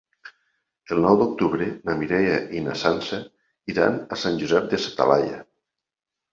[0.95, 3.21] El nou d'octubre na Mireia i na Sança
[3.75, 5.41] iran a Sant Josep de sa Talaia.